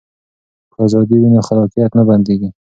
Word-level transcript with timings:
که 0.71 0.77
ازادي 0.85 1.15
وي 1.21 1.29
نو 1.33 1.41
خلاقیت 1.47 1.91
نه 1.97 2.03
بنديږي. 2.07 2.49